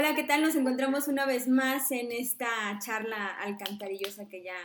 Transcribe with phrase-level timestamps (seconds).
[0.00, 0.42] Hola, ¿qué tal?
[0.42, 2.48] Nos encontramos una vez más en esta
[2.82, 4.56] charla alcantarillosa que ya,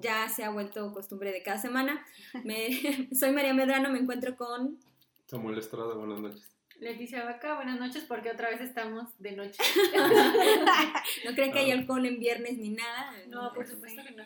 [0.00, 2.02] ya se ha vuelto costumbre de cada semana.
[2.44, 2.70] Me,
[3.14, 4.78] soy María Medrano, me encuentro con...
[5.26, 6.56] Samuel Estrada, buenas noches.
[6.80, 9.62] Leticia Vaca, buenas noches, porque otra vez estamos de noche.
[11.26, 13.12] no creen que hay alcohol en viernes ni nada.
[13.28, 14.24] No, por supuesto que no.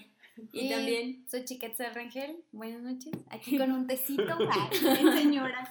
[0.52, 5.68] Y, también soy Chiquetza Rangel, buenas noches, aquí con un tecito, Ay, señora.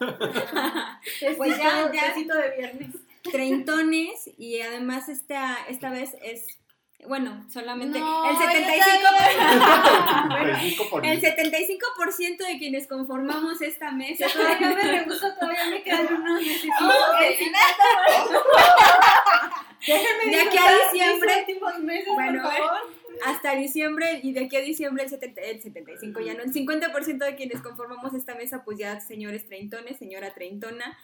[1.37, 3.06] pues ya, ya, tecito de viernes.
[3.31, 6.45] Treintones y además esta, esta vez es
[7.05, 14.25] bueno, solamente No, el ya 75%, el 75% de quienes conformamos esta mesa.
[14.33, 16.41] Todavía me rehuso, todavía me quedan unos
[20.25, 21.45] De aquí a diciembre.
[21.81, 22.81] meses, Bueno, por favor.
[23.25, 27.17] hasta diciembre y de aquí a diciembre el, 70 el 75 ya no, el 50%
[27.19, 30.97] de quienes conformamos esta mesa pues ya señores treintones, señora treintona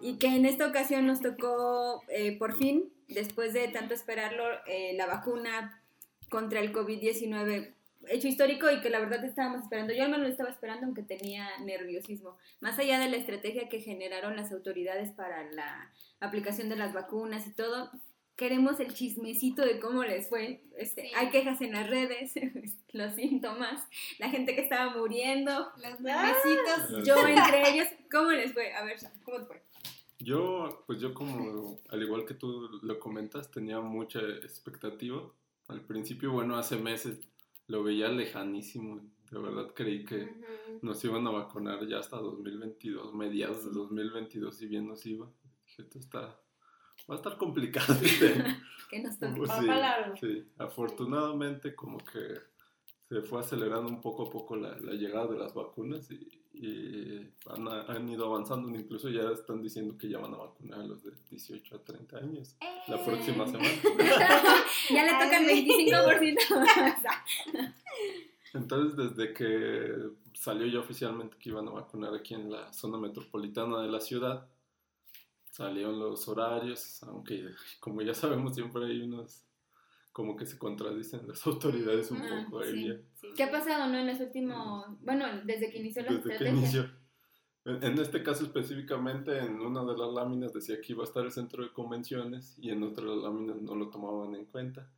[0.00, 4.94] y que en esta ocasión nos tocó eh, por fin, después de tanto esperarlo, eh,
[4.94, 5.82] la vacuna
[6.28, 7.74] contra el COVID-19
[8.08, 11.02] hecho histórico y que la verdad estábamos esperando, yo al menos lo estaba esperando aunque
[11.02, 16.76] tenía nerviosismo, más allá de la estrategia que generaron las autoridades para la aplicación de
[16.76, 17.90] las vacunas y todo,
[18.36, 20.62] queremos el chismecito de cómo les fue.
[20.76, 21.12] Este, Sí.
[21.14, 22.32] Hay quejas en las redes,
[22.92, 23.86] los síntomas,
[24.18, 27.06] la gente que estaba muriendo, Los bebecitos.
[27.06, 27.88] yo entre ellos.
[28.10, 28.72] ¿Cómo les fue?
[28.74, 29.62] A ver, ¿cómo te fue?
[30.22, 35.22] Yo, pues yo como, al igual que tú lo comentas, tenía mucha expectativa.
[35.68, 37.20] Al principio, bueno, hace meses
[37.66, 39.00] lo veía lejanísimo.
[39.30, 40.28] De verdad creí que
[40.82, 45.26] nos iban a vacunar ya hasta 2022, mediados de 2022, si bien nos iba.
[45.64, 46.38] Dije, esto está,
[47.08, 48.44] va a estar complicado este
[48.90, 49.34] Que nos tocó.
[49.36, 49.50] Pues
[50.20, 50.48] sí, sí.
[50.58, 52.51] afortunadamente como que
[53.12, 56.14] se fue acelerando un poco a poco la, la llegada de las vacunas y,
[56.54, 60.84] y han, han ido avanzando, incluso ya están diciendo que ya van a vacunar a
[60.84, 62.56] los de 18 a 30 años
[62.88, 63.02] la Eh.
[63.04, 63.68] próxima semana.
[64.90, 67.74] ya le toca el 25%.
[68.54, 69.94] Entonces desde que
[70.34, 74.46] salió ya oficialmente que iban a vacunar aquí en la zona metropolitana de la ciudad,
[75.50, 77.44] salieron los horarios, aunque
[77.80, 79.44] como ya sabemos siempre hay unos
[80.12, 83.26] como que se contradicen las autoridades un Ah, poco ahí sí.
[83.36, 83.98] ¿Qué ha pasado, no?
[83.98, 84.86] En los últimos.
[85.02, 86.58] Bueno, desde que inició la desde que estrategia.
[86.60, 87.02] inició.
[87.64, 91.30] En este caso específicamente, en una de las láminas decía que iba a estar el
[91.30, 94.90] centro de convenciones y en otras láminas no lo tomaban en cuenta.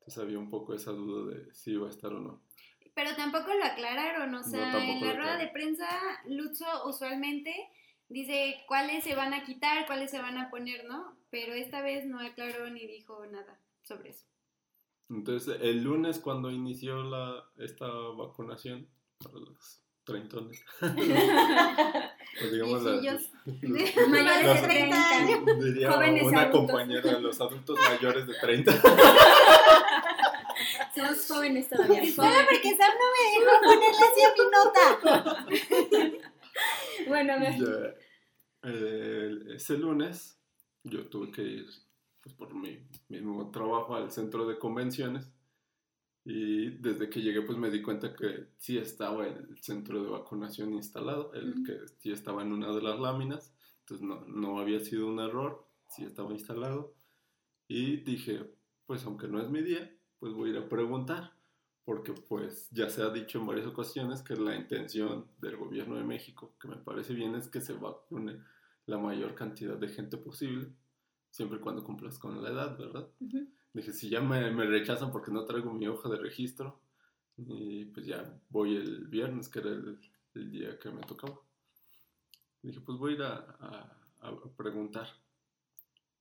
[0.00, 2.42] Entonces había un poco esa duda de si iba a estar o no.
[2.94, 5.86] Pero tampoco lo aclararon, o sea, tampoco en la rueda de prensa,
[6.26, 7.54] Lutzo usualmente
[8.08, 11.16] dice cuáles se van a quitar, cuáles se van a poner, ¿no?
[11.30, 14.26] Pero esta vez no aclaró ni dijo nada sobre eso.
[15.10, 18.88] Entonces el lunes cuando inició la, esta vacunación
[19.22, 23.30] para los treintones, pues digamos la- los-
[24.08, 25.40] Mayores los- de 30 años.
[25.64, 26.60] diría Jóvenes una adultos.
[26.60, 28.72] compañera, los adultos mayores de 30.
[30.94, 32.02] Somos jóvenes todavía.
[32.12, 35.46] Solo porque Sam no me dejó ponerle así a mi nota.
[37.08, 37.54] Bueno, a ver.
[37.58, 37.94] Ya,
[38.70, 40.38] eh, ese lunes
[40.84, 41.66] yo tuve que ir
[42.22, 45.30] pues, por mi mismo trabajo al centro de convenciones.
[46.24, 50.74] Y desde que llegué pues me di cuenta que sí estaba el centro de vacunación
[50.74, 55.08] instalado, el que sí estaba en una de las láminas, entonces no, no había sido
[55.08, 56.94] un error, sí estaba instalado.
[57.68, 58.50] Y dije
[58.90, 59.88] pues aunque no es mi día,
[60.18, 61.32] pues voy a ir a preguntar
[61.84, 66.02] porque pues ya se ha dicho en varias ocasiones que la intención del gobierno de
[66.02, 68.42] México, que me parece bien, es que se vacune
[68.86, 70.72] la mayor cantidad de gente posible,
[71.30, 73.08] siempre y cuando cumplas con la edad, ¿verdad?
[73.74, 76.80] Dije, si ya me, me rechazan porque no traigo mi hoja de registro,
[77.38, 79.98] y pues ya voy el viernes, que era el,
[80.34, 81.40] el día que me tocaba.
[82.62, 85.08] Dije, pues voy a ir a, a- a preguntar.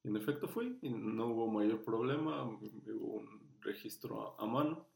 [0.03, 4.89] Y en efecto fui, y no hubo mayor problema, hubo un registro a, a mano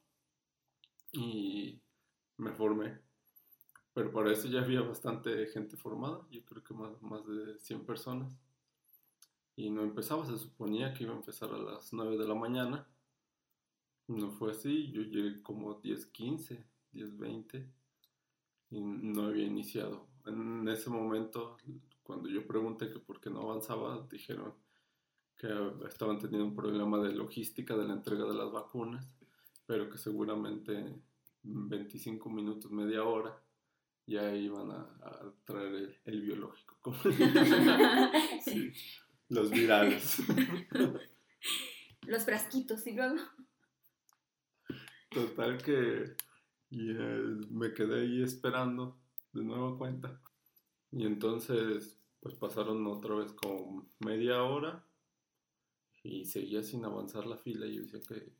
[1.13, 1.81] y
[2.37, 2.99] me formé.
[3.93, 7.85] Pero para eso ya había bastante gente formada, yo creo que más, más de 100
[7.85, 8.42] personas.
[9.55, 12.87] Y no empezaba, se suponía que iba a empezar a las 9 de la mañana.
[14.07, 17.71] No fue así, yo llegué como 10.15, 10.20
[18.71, 20.07] y no había iniciado.
[20.25, 21.57] En ese momento,
[22.01, 24.53] cuando yo pregunté que por qué no avanzaba, dijeron
[25.37, 25.47] que
[25.87, 29.07] estaban teniendo un problema de logística de la entrega de las vacunas,
[29.65, 33.41] pero que seguramente en 25 minutos, media hora,
[34.05, 36.75] ya iban a, a traer el, el biológico.
[38.43, 38.73] Sí,
[39.33, 40.17] los virales.
[42.05, 43.15] Los frasquitos y luego.
[45.09, 46.15] Total que
[46.69, 48.99] y, eh, me quedé ahí esperando
[49.31, 50.19] de nueva cuenta.
[50.91, 54.85] Y entonces, pues pasaron otra vez como media hora.
[56.05, 58.33] y seguía sin avanzar la fila y yo decía que,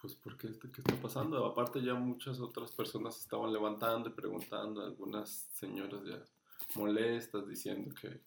[0.00, 1.46] pues, ¿por qué, qué está pasando?
[1.46, 6.24] Aparte ya muchas otras personas estaban levantando y preguntando, algunas señoras ya
[6.74, 8.20] molestas diciendo que,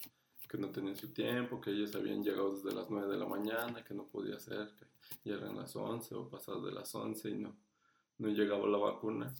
[0.48, 3.84] que no tenían su tiempo, que ellos habían llegado desde las 9 de la mañana,
[3.84, 4.86] que no podía ser, que
[5.30, 7.56] ya eran las 11 o pasadas de las 11 y no,
[8.18, 9.34] no llegaba la vacuna.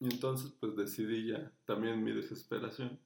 [0.00, 3.00] Y entonces pues decidí ya también mi desesperación,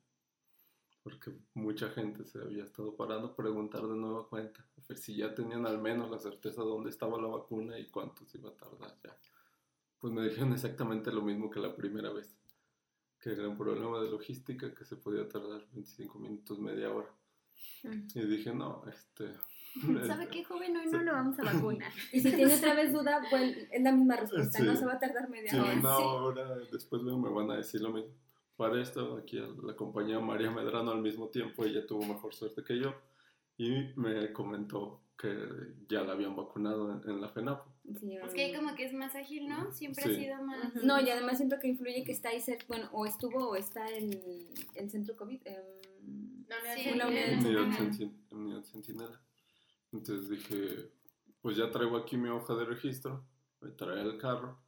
[1.02, 5.34] porque mucha gente se había estado parando, preguntar de nueva cuenta, a ver si ya
[5.34, 8.94] tenían al menos la certeza de dónde estaba la vacuna y cuánto iba a tardar
[9.02, 9.16] ya.
[9.98, 12.36] Pues me dijeron exactamente lo mismo que la primera vez,
[13.22, 17.08] que era un problema de logística, que se podía tardar 25 minutos, media hora.
[17.84, 18.08] Mm.
[18.14, 19.32] Y dije, no, este...
[20.06, 20.76] ¿Sabe qué, joven?
[20.76, 21.92] Hoy no lo vamos a vacunar.
[22.12, 24.64] Y si tiene otra vez duda, pues es la misma respuesta, Sí.
[24.64, 25.72] no se va a tardar media Sí, hora.
[25.72, 26.02] una Sí.
[26.04, 28.10] hora después me van a decir lo mismo.
[28.56, 32.78] Para esto, aquí la compañía María Medrano al mismo tiempo, ella tuvo mejor suerte que
[32.78, 32.92] yo
[33.56, 35.34] y me comentó que
[35.88, 37.71] ya la habían vacunado en, en la FENAPO.
[37.98, 39.72] Sí, Es que como que es más ágil, ¿no?
[39.72, 40.14] Siempre ha Sí.
[40.16, 40.74] sido más...
[40.84, 43.86] No, y además siento que influye que está ahí, cer- bueno, o estuvo o está
[43.88, 45.40] el, el centro COVID.
[45.44, 46.58] em, La
[47.08, 49.20] unidad Sí, la Centinela.
[49.92, 50.90] Entonces dije,
[51.40, 53.24] pues ya traigo aquí mi hoja de registro,
[53.60, 54.58] me trae el carro.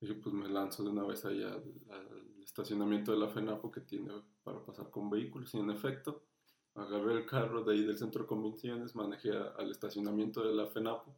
[0.00, 3.80] Dije, pues me lanzo de una vez allá al, al estacionamiento de la FENAPO que
[3.82, 4.12] tiene
[4.42, 5.54] para pasar con vehículos.
[5.54, 6.24] Y en efecto,
[6.74, 10.66] agarré el carro de ahí del centro de convenciones, manejé a- al estacionamiento de la
[10.66, 11.14] FENAPO,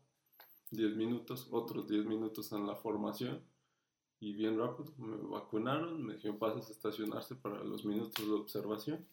[0.71, 3.43] 10 minutos, otros 10 minutos en la formación.
[4.21, 9.07] Y bien rápido, me vacunaron, me dijeron, pasas a estacionarse para los minutos de observación.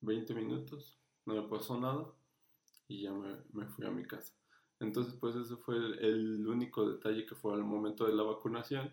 [0.00, 2.06] 20 minutos, no me pasó nada
[2.88, 4.34] y ya me, me fui a mi casa.
[4.80, 8.92] Entonces, pues ese fue el, el único detalle que fue al momento de la vacunación.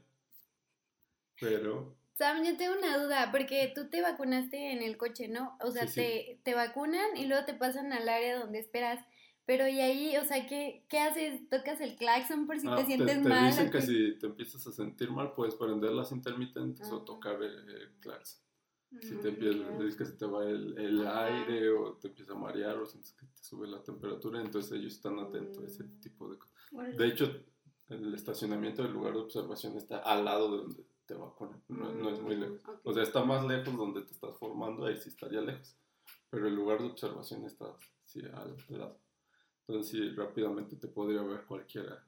[1.39, 5.57] Pero, Sam, yo tengo una duda, porque tú te vacunaste en el coche, ¿no?
[5.61, 5.95] O sea, Sí, sí.
[5.95, 9.03] Te, te vacunan y luego te pasan al área donde esperas.
[9.45, 11.49] Pero y ahí, o sea, ¿qué, qué haces?
[11.49, 13.45] ¿Tocas el claxon por si ah, te sientes te mal?
[13.49, 17.05] dicen ¿o que si te empiezas a sentir mal, puedes prender las intermitentes o Ah.
[17.05, 18.41] tocar el, el claxon.
[19.01, 19.79] Si Mm, te empieza, ok.
[19.79, 23.11] dices que se te va el, el aire o te empieza a marear o sientes
[23.13, 25.99] que te sube la temperatura, entonces ellos están atentos a ese Mm.
[25.99, 26.97] tipo de cosas.
[26.97, 27.43] De hecho,
[27.89, 32.09] el estacionamiento del lugar de observación está al lado de donde te vacunan, no, no
[32.11, 32.61] es muy lejos.
[32.65, 32.71] Mm.
[32.87, 35.75] O sea, está más lejos donde te estás formando, ahí sí estaría lejos.
[36.29, 37.65] Pero el lugar de observación está
[38.05, 38.99] sí, al lado.
[39.67, 42.03] Entonces, sí, rápidamente te podría ver cualquiera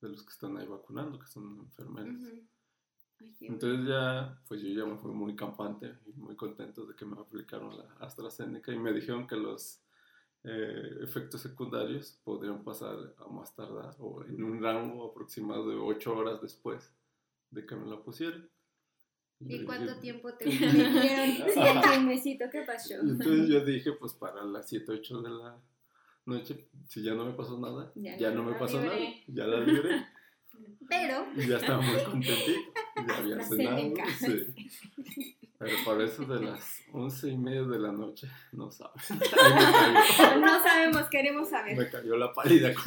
[0.00, 1.68] de los que están ahí vacunando, que son.
[1.78, 2.48] Ay,
[3.38, 7.04] qué Entonces ya, pues yo ya me fui muy campante y muy contento de que
[7.04, 9.80] me aplicaron la AstraZeneca y me dijeron que los
[10.44, 16.16] eh, efectos secundarios podrían pasar a más tardar o en un rango aproximado de 8
[16.16, 16.92] horas después
[17.50, 18.48] de que me la pusieron.
[19.40, 22.94] ¿Y yo cuánto dije- tiempo te dieron ¿qué pasó?
[22.94, 25.60] Y entonces yo dije, pues para las 7, 8 de la
[26.26, 28.96] noche, si ya no me pasó nada, Ya ya, no, me pasó nada,
[29.26, 30.06] ya la libré.
[30.88, 32.72] Pero, Y ya estaba muy contentito.
[33.08, 33.94] Ya había cenado.
[34.18, 34.70] Sí.
[35.58, 39.08] Pero para eso de las once y media de la noche, no sabes.
[40.40, 41.76] No sabemos, queremos saber.
[41.76, 42.70] me cayó la pálida.
[42.70, 42.84] Esto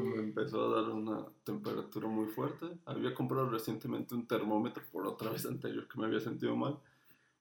[0.00, 2.66] me empezó a dar una temperatura muy fuerte.
[2.86, 6.78] Había comprado recientemente un termómetro por otra vez anterior que me había sentido mal.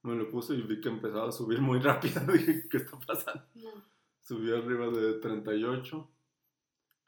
[0.04, 2.22] Me lo puse y vi que empezaba a subir muy rápido.
[2.34, 3.44] Dije, ¿qué está pasando?
[3.56, 3.98] no.
[4.22, 6.12] Subí arriba de 38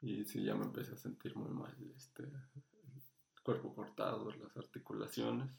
[0.00, 1.76] y sí, ya me empecé a sentir muy mal.
[1.94, 5.50] Este, el cuerpo cortado, las articulaciones.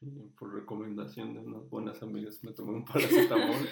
[0.00, 3.68] Y por recomendación de unas buenas amigas me tomé un paracetamol.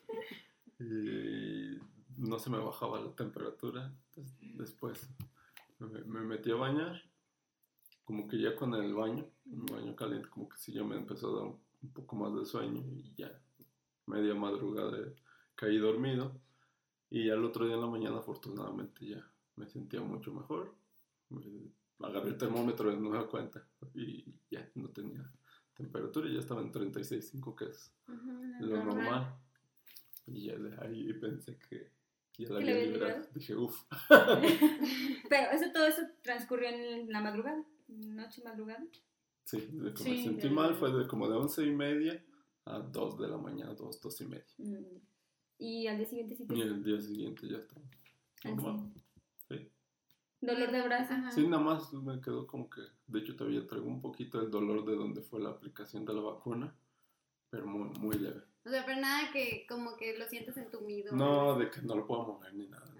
[0.80, 1.78] y
[2.16, 3.94] no se me bajaba la temperatura.
[4.06, 5.10] Entonces, después
[5.78, 7.02] me, me metí a bañar.
[8.04, 11.30] Como que ya con el baño, un baño caliente, como que sí ya me empezó
[11.30, 13.30] a dar un, un poco más de sueño y ya
[14.06, 14.98] media madrugada
[15.54, 16.40] caí dormido
[17.10, 20.74] y al otro día en la mañana afortunadamente ya me sentía mucho mejor.
[21.28, 21.70] Me-
[22.00, 25.22] agarré el termómetro de nueva cuenta y ya no tenía
[25.74, 27.92] temperatura, ya estaba en 36.5 que es
[28.60, 29.36] lo normal.
[30.26, 31.90] Y ya de ahí pensé que
[32.38, 33.26] ya la ¿Que le había liberado?
[33.34, 33.84] Dije, uff.
[35.28, 38.84] Pero eso, todo eso transcurrió en la madrugada, noche madrugada.
[39.44, 42.22] Sí, de que Sí, me sentí de- mal fue de como de 11 y media
[42.64, 44.44] a 2 de la mañana, 2, 2 y media.
[44.58, 44.76] Mm.
[45.58, 46.54] Y al día siguiente sí te...
[46.56, 47.82] Y el día siguiente ya estaba
[48.44, 48.92] al normal.
[49.48, 49.68] Sí.
[50.40, 51.14] Dolor de brazo.
[51.14, 51.30] Ajá.
[51.30, 54.84] Sí, nada más me quedó como que, de hecho todavía traigo un poquito el dolor
[54.84, 56.74] de donde fue la aplicación de la vacuna,
[57.50, 58.42] pero muy, muy leve.
[58.64, 61.14] O sea, pero nada que como que lo sientes entumido.
[61.14, 62.91] No, de que no lo puedo mover ni nada.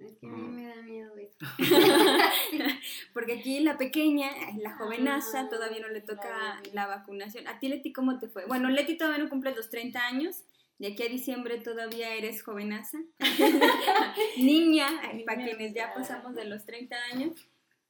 [0.00, 1.36] Es que a mí me da miedo eso.
[3.12, 7.46] Porque aquí la pequeña, la jovenaza, Ah, todavía no le toca la vacunación.
[7.48, 8.46] ¿A ti, Leti, cómo te fue?
[8.46, 10.42] Bueno, Leti todavía no cumple los 30 años.
[10.78, 12.98] De aquí a diciembre todavía eres jovenaza.
[14.38, 14.86] Niña,
[15.26, 17.32] para quienes ya pasamos de los 30 años.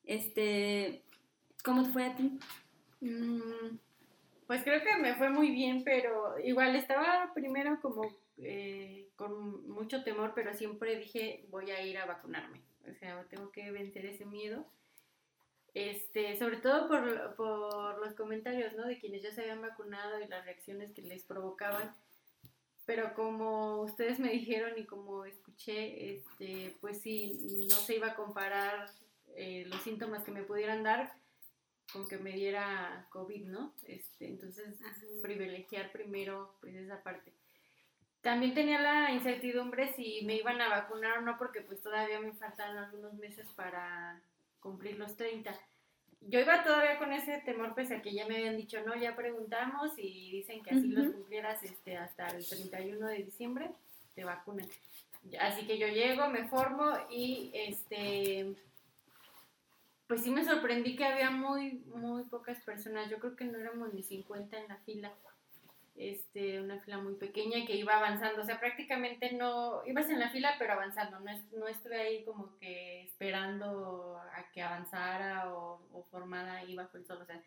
[0.05, 1.02] Este,
[1.64, 2.38] ¿Cómo te fue a ti?
[3.00, 3.79] Mm,
[4.49, 8.02] Pues creo que me fue muy bien, pero igual estaba primero como
[8.43, 12.61] eh, con mucho temor, pero siempre dije voy a ir a vacunarme.
[12.91, 14.67] O sea, tengo que vencer ese miedo.
[15.73, 18.87] Este, sobre todo por, por los comentarios, ¿no?
[18.87, 21.95] De quienes ya se habían vacunado y las reacciones que les provocaban.
[22.87, 28.17] Pero como ustedes me dijeron y como escuché, este, pues sí, no se iba a
[28.17, 28.91] comparar
[29.37, 31.13] eh, los síntomas que me pudieran dar
[31.93, 33.75] con que me diera COVID, ¿no?
[33.87, 35.07] Este, entonces, Ajá.
[35.23, 37.33] privilegiar primero pues esa parte.
[38.23, 42.33] También tenía la incertidumbre si me iban a vacunar o no, porque pues todavía me
[42.33, 44.21] faltan algunos meses para
[44.61, 45.55] cumplir los 30.
[46.21, 49.17] Yo iba todavía con ese temor, pese a que ya me habían dicho, no, ya
[49.17, 51.15] preguntamos y dicen que así los Ujú.
[51.15, 53.71] cumplieras este, hasta el 31 de diciembre,
[54.15, 54.69] te vacunan.
[55.41, 58.55] Así que yo llego, me formo y este
[60.11, 63.09] pues sí me sorprendí que había muy, muy pocas personas.
[63.09, 65.12] Yo creo que no éramos ni 50 en la fila.
[65.97, 68.43] Este, una fila muy pequeña que iba avanzando.
[68.43, 71.21] O sea, prácticamente no, ibas en la fila pero avanzando.
[71.21, 76.75] No, es- no estuve ahí como que esperando a que avanzara o, o formada ahí
[76.75, 77.19] bajo el sol.
[77.21, 77.43] O sea,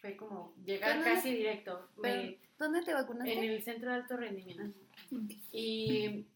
[0.00, 1.88] fue como llegar ¿Dónde- casi directo.
[1.96, 3.32] Me- ¿Dónde te vacunaste?
[3.32, 4.78] en el centro de alto rendimiento.
[5.52, 6.26] Y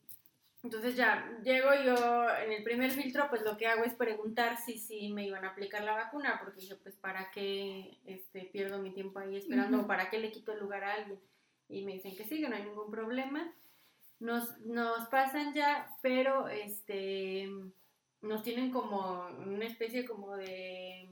[0.62, 4.78] entonces ya llego yo en el primer filtro, pues lo que hago es preguntar si
[4.78, 8.92] sí me iban a aplicar la vacuna, porque dije, pues para qué este, pierdo mi
[8.92, 11.18] tiempo ahí esperando o para qué le quito el lugar a alguien.
[11.72, 13.50] Y me dicen que sí, que no hay ningún problema.
[14.20, 17.48] Nos, nos pasan ya, pero este
[18.20, 21.08] nos tienen como una especie como de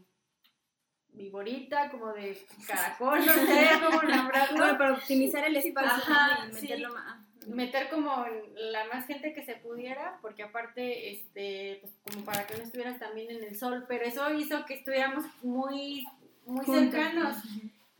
[1.12, 6.54] viborita, como de caracol, no sé cómo nombrarlo Bueno, para optimizar el espacio Ajá, y
[6.54, 6.62] sí.
[6.68, 7.20] meterlo más.
[7.48, 8.24] meter como
[8.54, 13.00] la más gente que se pudiera, porque aparte, este, pues como para que no estuvieras
[13.00, 16.06] también en el sol, pero eso hizo que estuviéramos muy,
[16.46, 16.92] muy Juntos.
[16.92, 17.36] cercanos.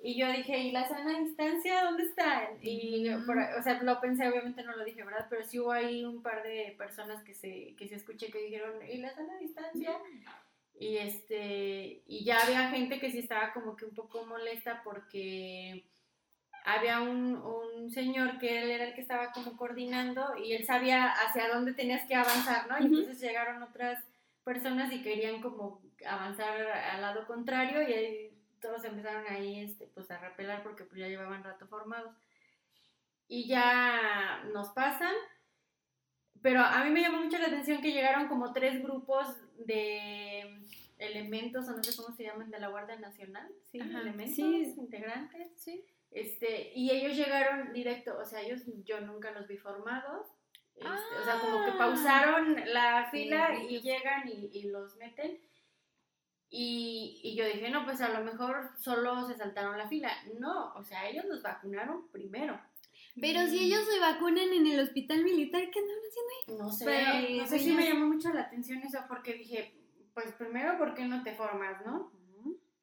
[0.03, 2.51] Y yo dije, ¿y la sana distancia dónde está?
[2.63, 3.27] Y, Ujú.
[3.27, 5.27] por- o sea, lo pensé, obviamente no lo dije, ¿verdad?
[5.29, 8.75] Pero sí hubo ahí un par de personas que se, que se escuché que dijeron,
[8.91, 9.93] ¿y la sana distancia?
[10.79, 15.85] Y este, y ya había gente que sí estaba como que un poco molesta porque
[16.65, 21.11] había un, un señor que él era el que estaba como coordinando y él sabía
[21.11, 22.79] hacia dónde tenías que avanzar, ¿no?
[22.79, 24.03] Y entonces llegaron otras
[24.45, 28.30] personas y querían como avanzar al lado contrario y ahí
[28.61, 32.15] todos empezaron ahí este, pues a repelar porque pues ya llevaban rato formados.
[33.29, 35.15] Y ya nos pasan,
[36.43, 40.59] pero a mí me llamó mucho la atención que llegaron como tres grupos de
[40.99, 43.81] elementos, o no sé cómo se llaman, de la Guardia Nacional, ¿sí?
[43.81, 44.75] Ajá, Elementos, sí.
[44.77, 45.49] integrantes.
[45.57, 45.85] Sí.
[46.11, 50.27] Este, y ellos llegaron directo, o sea, ellos yo nunca los vi formados.
[50.75, 50.89] este,
[51.21, 51.79] O sea, como que Ah.
[51.79, 55.39] pausaron la fila Sí, y llegan y, y los meten.
[56.53, 60.11] Y, y yo dije, no, pues a lo mejor solo se saltaron la fila.
[60.39, 62.61] No, o sea, ellos los vacunaron primero.
[63.21, 66.59] Pero si ellos se vacunan en el hospital militar, ¿qué andan haciendo ahí?
[66.59, 69.75] No sé, Pero, no sé si ellos- me llamó mucho la atención eso porque dije,
[70.15, 72.13] pues primero, ¿por qué no te formas, no?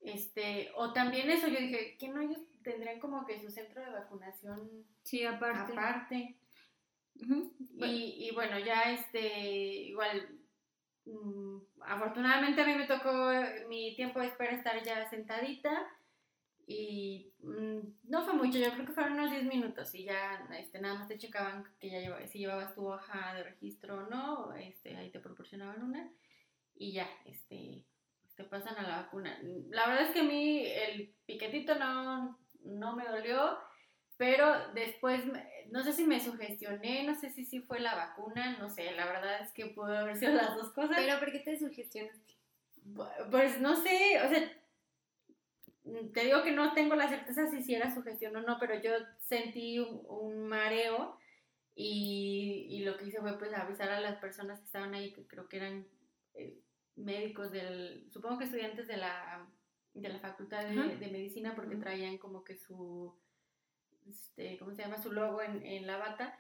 [0.02, 3.90] Este, o también eso, yo dije, que no ellos tendrían como que su centro de
[3.92, 5.74] vacunación Sí, aparte.
[5.74, 6.38] aparte?
[7.16, 9.44] Y, y bueno, ya este,
[9.90, 10.37] igual, mm,
[11.82, 15.88] afortunadamente a mí me tocó eh, mi tiempo de espera estar ya sentadita
[16.66, 20.80] y mm, no fue mucho, yo creo que fueron unos 10 minutos y ya este,
[20.80, 24.54] nada más te checaban que ya lleva, si llevabas tu hoja de registro o no,
[24.54, 26.12] este, ahí te proporcionaban una
[26.76, 27.86] y ya, este,
[28.36, 29.40] te pasan a la vacuna.
[29.70, 33.58] La verdad es que a mí el piquetito no, no me dolió,
[34.18, 35.24] pero después,
[35.72, 39.06] no sé si me sugestioné, no sé si sí fue la vacuna, no sé, la
[39.06, 40.98] verdad es que pudo haber sido las dos cosas.
[40.98, 42.36] Pero ¿por qué te sugestionaste?
[43.32, 44.52] Pues no sé, o sea,
[45.84, 48.82] mm, te digo que no tengo la certeza si sí era sugestión o no, pero
[48.82, 51.18] yo sentí un, un mareo
[51.76, 55.28] y, y lo que hice fue pues avisar a las personas que estaban ahí, que
[55.28, 55.86] creo que eran
[56.34, 56.60] eh,
[56.96, 59.48] médicos del, supongo que estudiantes de la,
[59.94, 60.76] de la facultad de,
[61.12, 63.16] medicina porque traían como que su,
[64.08, 65.02] este, ¿cómo se llama?
[65.02, 66.40] Su logo en, en la bata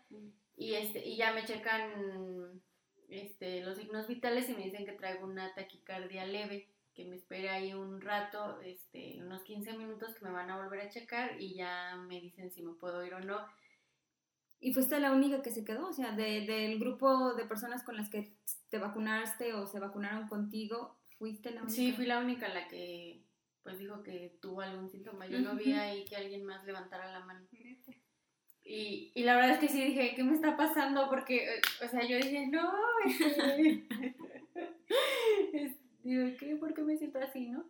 [0.55, 2.61] y, este, y ya me checan
[3.09, 7.49] este, los signos vitales y me dicen que traigo una taquicardia leve, que me espere
[7.49, 11.55] ahí un rato, este, unos 15 minutos que me van a volver a checar y
[11.55, 13.45] ya me dicen si me puedo ir o no.
[14.59, 17.95] Y fuiste la única que se quedó, o sea, de- del grupo de personas con
[17.95, 18.33] las que
[18.69, 21.75] te vacunaste o se vacunaron contigo, fuiste la única.
[21.75, 23.16] Sí, fui la única la que
[23.67, 25.27] pues dijo que tuvo algún síntoma.
[25.27, 27.45] Yo no vi ahí que alguien más levantara la mano.
[28.63, 31.09] Y, y la verdad es que sí dije, ¿qué me está pasando?
[31.09, 32.71] Porque, eh, o sea, yo dije, no,
[33.05, 33.85] este...
[35.53, 36.55] es- digo, ¿qué?
[36.55, 37.65] ¿Por qué me siento así, no?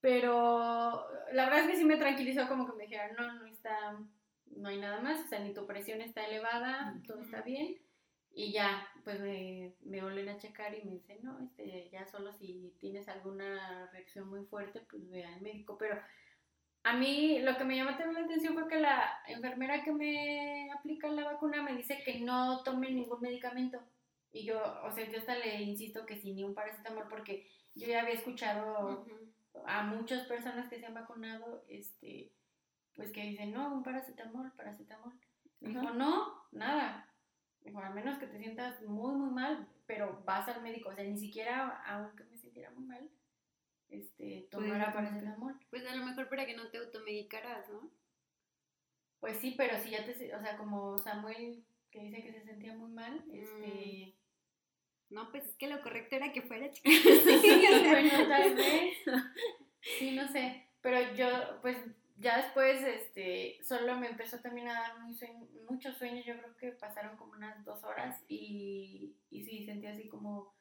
[0.00, 3.96] Pero la verdad es que sí me tranquilizó como que me dijeron, no, no está,
[4.56, 7.76] no hay nada más, o sea, ni tu presión está elevada, todo está bien.
[8.38, 12.34] Y ya, pues me, me vuelven a checar y me dicen, no, este, ya solo
[12.34, 15.78] si tienes alguna reacción muy fuerte, pues ve al médico.
[15.78, 15.98] Pero
[16.82, 20.70] a mí lo que me llamó también la atención fue que la enfermera que me
[20.70, 23.80] aplica la vacuna me dice que no tome ningún medicamento.
[24.30, 27.86] Y yo, o sea, yo hasta le insisto que sí, ni un paracetamol, porque yo
[27.86, 29.06] ya había escuchado
[29.66, 32.34] a muchas personas que se han vacunado, este,
[32.94, 35.14] pues que dicen, no, un paracetamol, paracetamol.
[35.60, 35.94] Me dijo, Ajá.
[35.94, 37.05] no, nada.
[37.66, 40.88] Dijo, a menos que te sientas muy, muy mal, pero vas al médico.
[40.90, 43.10] O sea, ni siquiera, aunque me sintiera muy mal,
[43.88, 45.58] este, tomara paracetamol.
[45.70, 47.90] Pues a lo mejor para que no te automedicaras, ¿no?
[49.18, 52.74] Pues sí, pero si ya te, o sea, como Samuel, que dice que se sentía
[52.74, 53.34] muy mal, Mm.
[53.34, 54.14] este,
[55.10, 56.88] No, pues es que lo correcto era que fuera chica.
[57.90, 58.96] bueno, tal vez.
[59.98, 60.68] Sí, no sé.
[60.82, 61.76] Pero yo, pues,
[62.18, 66.24] ya después, este, solo me empezó también a dar muy sueño- muchos sueños.
[66.26, 70.54] Yo creo que pasaron como unas dos horas y, y sí, sentí así como,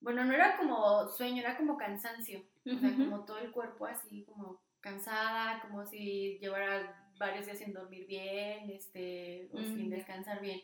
[0.00, 2.44] bueno, no era como sueño, era como cansancio.
[2.72, 7.72] O sea, como todo el cuerpo así como cansada, como si llevara varios días sin
[7.74, 10.60] dormir bien, este, o sin descansar bien.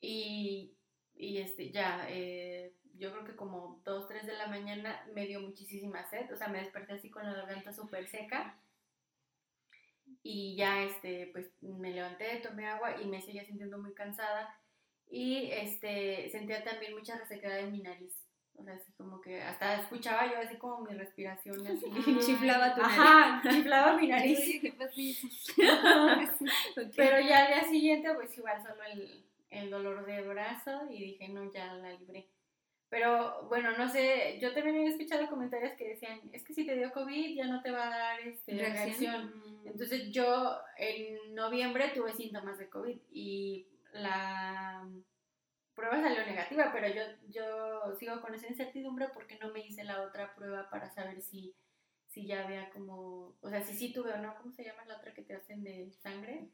[0.00, 0.76] Y,
[1.14, 5.40] y este, ya, eh, yo creo que como 2, 3 de la mañana me dio
[5.40, 8.58] muchísima sed, o sea, me desperté así con la garganta súper seca.
[10.26, 14.58] Y ya, este, pues me levanté, tomé agua y me seguía sintiendo muy cansada.
[15.10, 18.24] Y este, sentía también mucha resequedad en mi nariz.
[18.56, 21.84] O sea, así como que hasta escuchaba yo así como mi respiración así.
[22.26, 24.38] Chiflaba tu Ajá, chiflaba mi nariz.
[24.38, 24.72] Oye, ¿qué.
[26.96, 31.28] Pero ya al día siguiente, pues igual solo el, el dolor de brazo y dije,
[31.28, 32.30] no, ya la libré.
[32.94, 36.76] Pero bueno, no sé, yo también había escuchado comentarios que decían, es que si te
[36.76, 39.32] dio COVID ya no te va a dar este, Reacción.
[39.32, 39.62] reacción.
[39.64, 44.88] Entonces yo en noviembre tuve síntomas de COVID y la
[45.74, 50.02] prueba salió negativa, pero yo, yo sigo con esa incertidumbre porque no me hice la
[50.02, 51.52] otra prueba para saber si,
[52.06, 54.98] si ya había como, o sea, si sí tuve o no, ¿cómo se llama la
[54.98, 56.46] otra que te hacen de sangre?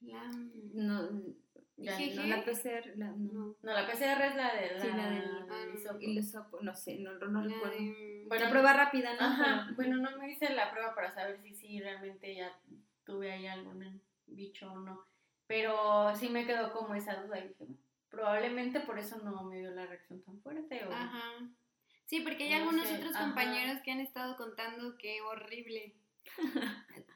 [0.00, 0.22] La...
[0.74, 1.10] No,
[1.76, 2.16] ¿IgG?
[2.16, 3.16] no la PCR, la, no.
[3.32, 3.56] No.
[3.62, 7.42] No, la PCR es la de la, Sí, la del- sopo- no sé, no, no,
[7.42, 7.76] La recuerdo.
[7.78, 9.20] de- Bueno, la prueba rápida, ¿no?
[9.20, 12.52] Ajá, Pero- bueno, no me hice la prueba para saber si sí realmente ya
[13.04, 15.04] tuve ahí algún bicho o no.
[15.46, 17.66] Pero sí me quedó como esa duda y dije,
[18.10, 20.84] probablemente por eso no me dio la reacción tan fuerte.
[20.84, 20.92] O...
[20.92, 21.22] Ajá.
[22.04, 23.24] Sí, porque hay No algunos sé, otros ajá.
[23.26, 25.94] compañeros que han estado contando que horrible.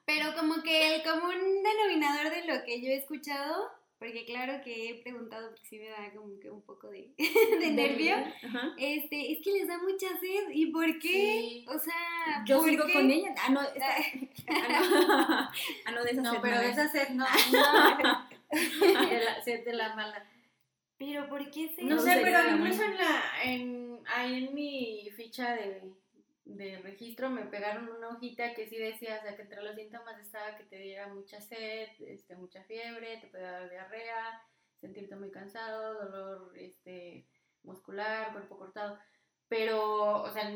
[0.04, 4.90] Pero como que el común denominador de lo que yo he escuchado, porque claro que
[4.90, 7.12] he preguntado porque sí me da como que un poco de,
[7.60, 8.72] de nervio, Ajá.
[8.78, 10.50] este, es que les da mucha sed.
[10.52, 11.08] ¿Y por qué?
[11.08, 11.64] Sí.
[11.68, 12.92] O sea, Yo ¿por sigo qué?
[12.94, 13.32] con ella.
[13.38, 13.96] Ah, no, esta-
[14.48, 15.50] ah, no.
[15.86, 16.78] Ah, no, de esa No, sed pero no de es.
[16.78, 17.26] esa sed no.
[17.92, 18.28] no.
[19.08, 20.26] de la sed de la mala.
[20.98, 25.10] Pero ¿por qué se No No sé, pero incluso en la, en, ahí en mi
[25.16, 25.82] ficha de,
[26.44, 30.18] de registro me pegaron una hojita que sí decía, o sea, que entre los síntomas
[30.18, 34.42] estaba que te diera mucha sed, este, mucha fiebre, te puede dar diarrea,
[34.80, 37.26] sentirte muy cansado, dolor este,
[37.62, 38.98] muscular, cuerpo cortado,
[39.48, 40.50] pero, o sea,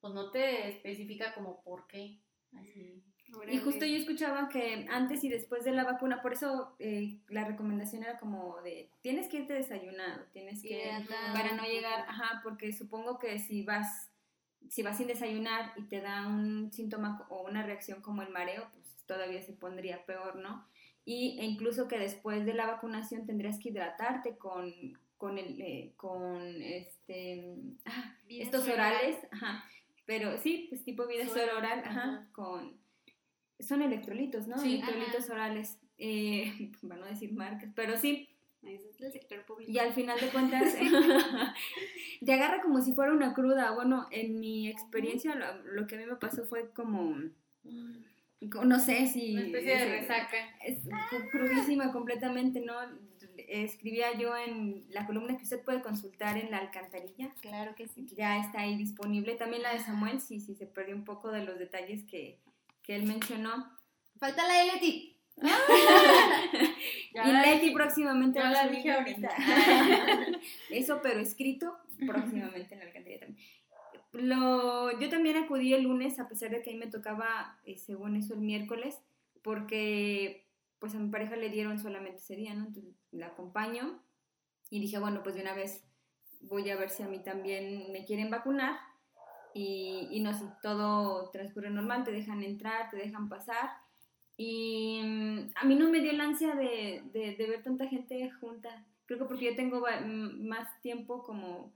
[0.00, 2.20] pues no te especifica como por qué.
[2.56, 3.04] Así.
[3.46, 7.44] Y justo yo escuchaba que antes y después de la vacuna, por eso eh, la
[7.44, 10.90] recomendación era como de, tienes que irte desayunado, tienes que,
[11.34, 14.10] para no llegar, ajá, porque supongo que si vas,
[14.68, 18.68] si vas sin desayunar y te da un síntoma o una reacción como el mareo,
[18.72, 20.66] pues todavía se pondría peor, ¿no?
[21.04, 24.72] Y, e incluso que después de la vacunación tendrías que hidratarte con,
[25.16, 29.64] con el, eh, con este, ah, estos orales, ajá,
[30.04, 32.28] pero sí, pues tipo vida Suero, oral, ajá, ajá.
[32.32, 32.78] con,
[33.58, 34.58] son electrolitos, ¿no?
[34.58, 38.28] Sí, electrolitos orales, eh, para no decir marcas, pero sí,
[38.62, 39.70] Ese es del sector público.
[39.70, 40.74] y al final de cuentas
[42.24, 45.98] te agarra como si fuera una cruda, bueno, en mi experiencia lo, lo que a
[45.98, 47.16] mí me pasó fue como,
[47.62, 49.32] no sé si...
[49.34, 50.36] Una especie de resaca.
[50.64, 52.74] es cru- crudísima completamente, ¿no?
[53.36, 57.32] Escribía yo en la columna que usted puede consultar en la alcantarilla.
[57.40, 58.06] Claro que sí.
[58.16, 59.36] Ya está ahí disponible.
[59.36, 62.40] También la de Samuel, sí, sí, se perdió un poco de los detalles que,
[62.82, 63.70] que él mencionó.
[64.18, 65.16] Falta la de Leti.
[67.24, 69.28] Ya y Leti próximamente a la dije ahorita.
[70.70, 71.76] Eso, pero escrito
[72.06, 73.46] próximamente en la alcantarilla también.
[74.12, 77.76] Lo, yo también acudí el lunes, a pesar de que a mí me tocaba, eh,
[77.76, 78.98] según eso, el miércoles,
[79.42, 82.66] porque pues a mi pareja le dieron solamente ese día, ¿no?
[82.66, 84.02] Entonces la acompaño
[84.70, 85.84] y dije, bueno, pues de una vez
[86.40, 88.78] voy a ver si a mí también me quieren vacunar
[89.54, 93.70] y, y no sé, todo transcurre normal, te dejan entrar, te dejan pasar.
[94.38, 98.30] Y mm, a mí no me dio la ansia de, de, de ver tanta gente
[98.40, 98.86] junta.
[99.06, 101.74] Creo que porque yo tengo va- m- más tiempo como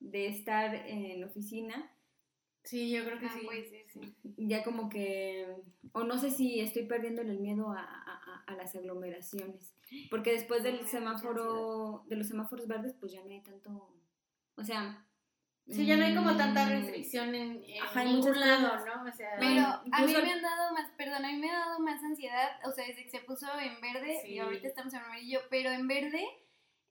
[0.00, 1.90] de estar en oficina,
[2.62, 3.46] Sí, yo creo que Ah, sí.
[3.46, 4.14] puede ser, sí.
[4.36, 5.46] ya como que,
[5.92, 9.74] o no sé si estoy perdiendo el miedo a, a- a- las aglomeraciones,
[10.10, 13.96] porque después del semáforo, de los semáforos verdes, pues ya no hay tanto,
[14.56, 15.06] o sea...
[15.70, 18.86] Sí, ya no hay como tanta restricción en, en Ajá, ningún lado, cosas.
[19.04, 19.08] ¿no?
[19.08, 21.78] O sea, Pero a mí me han dado más, perdón, a mí me ha dado
[21.80, 24.32] más ansiedad, o sea, desde que se puso en verde Sí.
[24.34, 26.26] y ahorita estamos en amarillo, pero en verde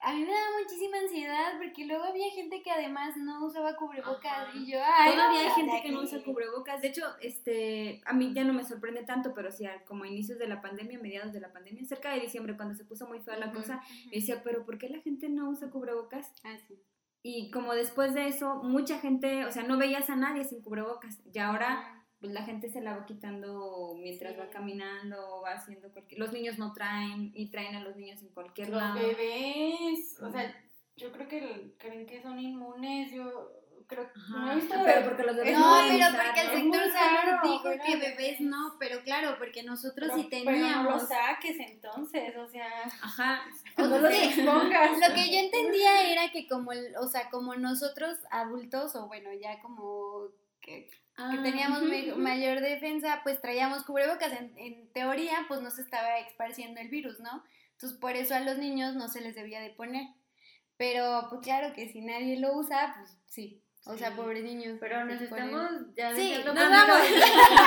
[0.02, 4.32] a mí me daba muchísima ansiedad porque luego había gente que además no usaba cubrebocas
[4.48, 4.52] Ajá.
[4.58, 6.82] y yo, ay, Todavía hay gente que no usa cubrebocas.
[6.82, 10.08] De hecho, este, a mí ya no me sorprende tanto, pero sí, al- como a
[10.08, 13.20] inicios de la pandemia, mediados de la pandemia, cerca de diciembre, cuando se puso muy
[13.20, 16.32] fea la cosa, yo decía, pero ¿por qué la gente no usa cubrebocas?
[16.46, 16.82] Ah, sí.
[17.22, 21.20] Y como después de eso, mucha gente, o sea, no veías a nadie sin cubrebocas.
[21.32, 24.40] Y ahora, pues la gente se la va quitando mientras Sí.
[24.40, 26.20] va caminando o va haciendo cualquier...
[26.20, 28.96] Los niños no traen y traen a los niños en cualquier los lado.
[29.00, 30.54] bebés, o sea,
[30.96, 33.52] yo creo que creen que son inmunes, yo
[33.89, 36.54] creo que no he visto pero porque los bebés No, muy pero porque el Es
[36.54, 38.17] sector salud raro dijo que bebés.
[38.17, 41.02] bebés no, pero claro, porque nosotros sí pero- pero no teníamos.
[41.02, 42.67] lo saques entonces, o sea,
[43.02, 43.41] Ajá.
[43.78, 44.91] O no sea, los expongas.
[45.10, 49.32] Lo que yo entendía era que como, el- o sea, como nosotros adultos, o bueno,
[49.34, 50.28] ya como
[50.62, 51.82] que, que Ah, teníamos
[52.15, 54.32] mayor defensa, pues traíamos cubrebocas.
[54.34, 57.43] En, en teoría, pues no se estaba esparciendo el virus, ¿no?
[57.71, 60.08] Entonces, por eso a los niños no se les debía de poner.
[60.78, 63.62] Pero, pues claro que si nadie lo usa, pues sí.
[63.86, 64.15] O sea, Sí.
[64.18, 64.78] pobres niños.
[64.80, 67.00] Pero nos estamos ya Sí, nos vamos.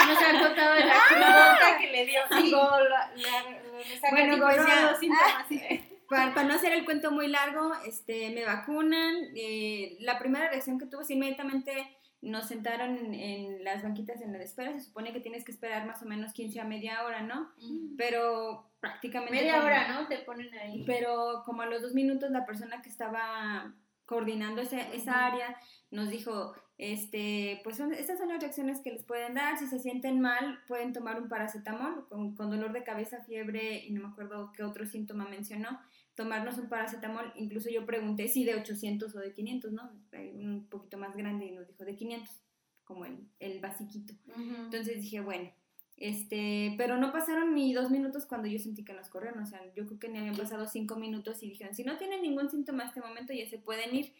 [0.08, 4.94] Nos han contado la cubrebocas que le dio algo, la, la, la, Bueno, pues ya.
[4.98, 5.50] síntomas.
[5.50, 5.88] eh.
[6.08, 9.14] Para, para no hacer el cuento muy largo, este, me vacunan.
[9.34, 14.30] eh, la primera reacción que tuve es inmediatamente nos sentaron en, en las banquitas en
[14.32, 14.72] la de espera.
[14.74, 17.50] Se supone que tienes que esperar más o menos 15 a media hora, ¿no?
[17.96, 19.34] Pero prácticamente...
[19.34, 20.06] Media como- hora, ¿no?
[20.06, 20.84] Te ponen ahí.
[20.86, 23.72] Pero como a los dos minutos la persona que estaba
[24.06, 25.56] coordinando ese- esa área
[25.90, 29.78] nos dijo, este, pues son, estas son las reacciones que les pueden dar, si se
[29.78, 34.08] sienten mal pueden tomar un paracetamol con, con dolor de cabeza, fiebre y no me
[34.08, 35.78] acuerdo qué otro síntoma mencionó,
[36.14, 39.90] tomarnos un paracetamol, incluso yo pregunté si de 800 o de 500, ¿no?
[40.12, 42.42] Un poquito más grande y nos dijo de 500,
[42.84, 44.14] como el, el basiquito.
[44.28, 44.40] Ujú.
[44.64, 45.50] Entonces dije, bueno,
[46.02, 49.60] este, pero no pasaron ni dos minutos cuando yo sentí que nos corrieron, o sea,
[49.76, 52.82] yo creo que ni habían pasado cinco minutos y dijeron, si no tienen ningún síntoma
[52.82, 54.12] en este momento ya se pueden ir.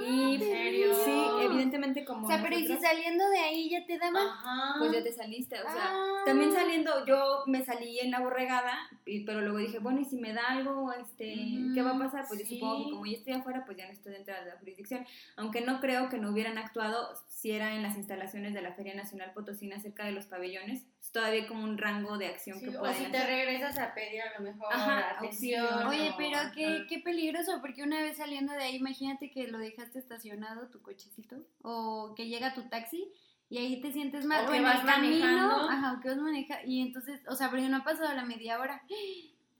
[0.00, 0.94] y ¿en serio?
[1.02, 4.16] sí, evidentemente como O sea, pero y si saliendo de ahí ya te daban.
[4.28, 4.74] Ajá.
[4.78, 6.22] pues ya te saliste, o sea, Ah.
[6.26, 8.76] también saliendo, yo me salí en la borregada,
[9.06, 11.34] y- pero luego dije, bueno, y si me da algo, este,
[11.74, 12.26] ¿qué va a pasar?
[12.28, 12.56] Pues yo Sí.
[12.56, 15.06] supongo que como ya estoy afuera, pues ya no estoy dentro de la jurisdicción.
[15.36, 18.94] Aunque no creo que no hubieran actuado si era en las instalaciones de la Feria
[18.94, 20.84] Nacional Potosina, cerca de los pabellones.
[21.12, 24.20] Todavía como un rango de acción Sí, que o pueden si te regresas a pedir
[24.20, 25.64] a lo mejor Ajá, atención.
[25.64, 25.88] auxilio.
[25.88, 29.58] Oye, o- pero qué, qué peligroso, porque una vez saliendo de ahí, imagínate que lo
[29.58, 33.10] dejaste estacionado, tu cochecito, o que llega tu taxi
[33.48, 35.70] y ahí te sientes mal, O o, que vas camino, manejando.
[35.70, 38.58] ajá, o que vas manejando, y entonces, o sea, porque no ha pasado la media
[38.60, 38.82] hora.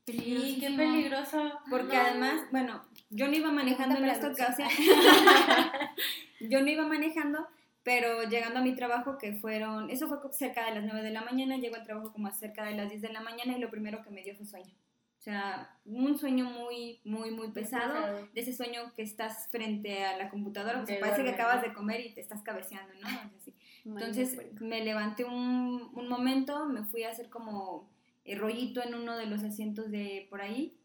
[0.07, 1.53] Sí, qué peligroso.
[1.68, 2.01] Porque No.
[2.01, 4.66] además, bueno, yo no iba manejando en esta ocasión.
[6.40, 7.46] yo no iba manejando,
[7.88, 11.22] pero llegando a mi trabajo, que fueron, eso fue cerca de las 9 de la
[11.22, 13.70] mañana, llego al trabajo como a cerca de las 10 de la mañana y lo
[13.70, 14.74] primero que me dio fue sueño.
[15.18, 17.94] O sea, un sueño muy, muy, muy pesado.
[17.94, 18.29] pesado.
[18.35, 22.03] De ese sueño que estás frente a la computadora, Te parece que acabas de comer
[22.03, 23.09] y te estás cabeceando, ¿no?
[23.87, 27.88] Entonces pues, me levanté un, un momento, me fui a hacer como
[28.27, 30.77] el rollito en uno de los asientos de por ahí,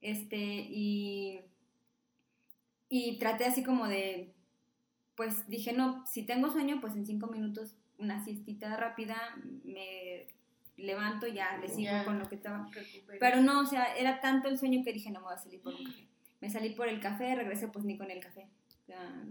[0.00, 1.42] este, y,
[2.88, 4.32] y traté así como de,
[5.18, 9.16] pues dije, no, si tengo sueño, pues en cinco minutos una siestita rápida,
[9.64, 10.28] me
[10.76, 12.70] levanto, ya le sigo con lo que estaba.
[13.18, 15.60] Pero no, o sea, era tanto el sueño que dije, no me voy a salir
[15.60, 16.06] por un café.
[16.40, 18.46] Me salí por el café, regresé pues ni con el café.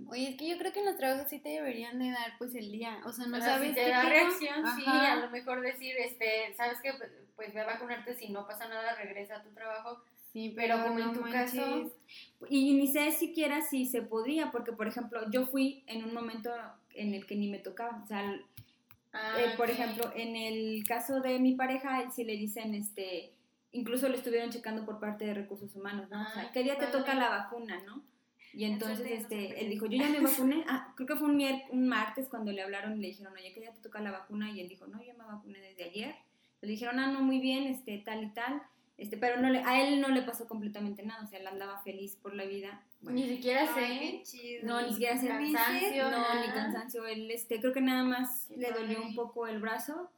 [0.09, 2.53] Oye, es que yo creo que en los trabajos sí te deberían de dar pues
[2.53, 5.15] el día, o sea, no O sea, sabes si te qué da reacción, sí, a
[5.15, 6.91] lo mejor decir, este, sabes que
[7.37, 10.03] pues ve a vacunarte, si no pasa nada, regresa a tu trabajo.
[10.37, 11.51] Sí, Pero como en tu manches.
[11.53, 11.91] caso,
[12.47, 16.51] Y ni sé siquiera si se podía, porque por ejemplo, yo fui en un momento
[16.93, 18.01] en el que ni me tocaba.
[18.03, 18.39] O sea,
[19.13, 19.71] Ah, eh, por ok.
[19.71, 23.31] ejemplo, en el caso de mi pareja, él sí le dicen, este,
[23.71, 26.21] incluso lo estuvieron checando por parte de recursos humanos, ¿no?
[26.21, 26.99] O sea, Ay, ¿qué día te padre.
[26.99, 28.03] toca la vacuna, no?
[28.53, 31.41] Y entonces, no este, él dijo, yo ya me vacuné, ah, creo que fue un,
[31.71, 34.51] un martes cuando le hablaron y le dijeron, oye, ¿qué día te toca la vacuna?
[34.51, 36.15] Y él dijo, no, yo me vacuné desde ayer.
[36.61, 38.61] Le dijeron, ah, no, muy bien, este, tal y tal,
[38.97, 41.79] este, pero no le, a él no le pasó completamente nada, o sea, él andaba
[41.83, 42.83] feliz por la vida.
[43.01, 44.23] Bueno, Ni siquiera sé.
[44.63, 46.45] no, ni siquiera se Cansancio, no, nada.
[46.45, 50.09] ni cansancio, él, este, creo que nada más Qué le dolió un poco el brazo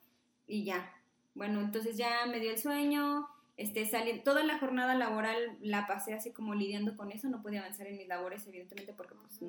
[0.48, 0.94] y ya.
[1.36, 6.13] Bueno, entonces ya me dio el sueño, este, salí, toda la jornada laboral la pasé
[6.13, 9.42] así como lidiando con eso, no podía avanzar en mis labores, evidentemente, porque pues,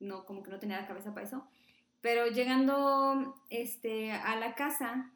[0.00, 1.46] no, como que no tenía la cabeza para eso.
[2.00, 5.12] Pero llegando este, a la casa,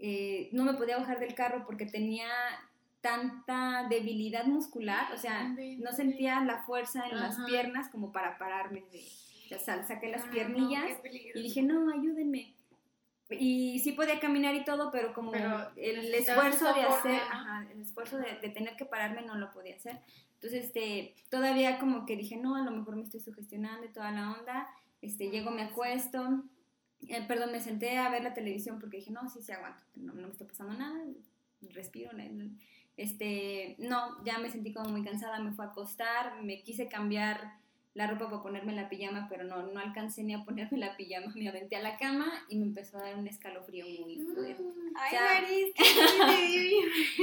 [0.00, 2.28] eh, no me podía bajar del carro porque tenía
[3.00, 8.82] tanta debilidad muscular, o sea, No sentía la fuerza en las piernas como para pararme
[8.92, 10.98] de, o sea, saqué las Ah, piernillas
[11.34, 12.54] y dije, no, ayúdenme.
[13.30, 17.20] Y sí podía caminar y todo, pero como Pero el esfuerzo de hacer,
[17.72, 20.00] el esfuerzo de, de tener que pararme no lo podía hacer.
[20.34, 24.10] Entonces, este, todavía como que dije, no, a lo mejor me estoy sugestionando y toda
[24.10, 24.68] la onda.
[25.02, 26.42] Este, llego, me acuesto,
[27.08, 30.12] eh, perdón, me senté a ver la televisión porque dije, no, sí, sí aguanto, no,
[30.12, 30.98] no me está pasando nada,
[31.70, 32.10] respiro.
[32.96, 37.58] Este, no, ya me sentí como muy cansada, me fue a acostar, me quise cambiar
[37.94, 41.32] la ropa para ponerme la pijama, pero no, no alcancé ni a ponerme la pijama,
[41.34, 44.62] me aventé a la cama y me empezó a dar un escalofrío muy fuerte.
[44.94, 45.20] Ay, Ya.
[45.24, 45.74] Maris,